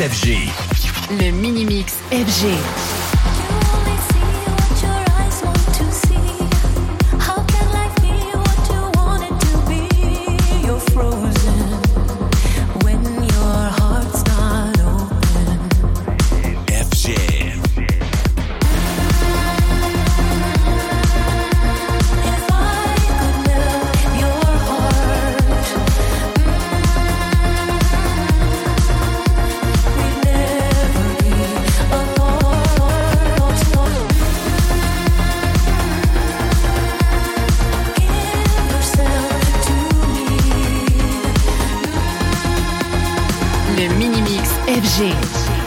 [0.00, 0.48] FG.
[1.10, 2.89] Le mini-mix FG.
[44.80, 45.59] Mini-mix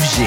[0.00, 0.22] FG.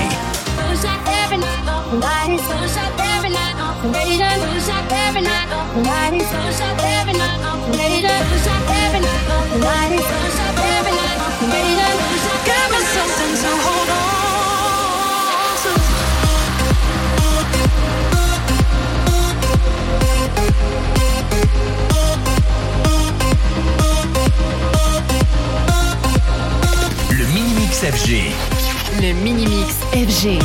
[27.11, 28.62] Le mini-mix FG.
[29.01, 30.39] Le mini-mix FG.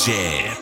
[0.00, 0.56] Jam.